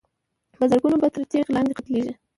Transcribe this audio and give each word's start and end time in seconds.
په 0.57 0.63
زرګونو 0.69 0.97
به 1.01 1.07
تر 1.15 1.21
تېغ 1.31 1.45
لاندي 1.55 1.73
قتلیږي 1.77 2.13